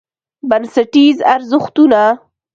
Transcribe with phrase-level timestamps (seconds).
[0.49, 2.01] بنسټیز ارزښتونه: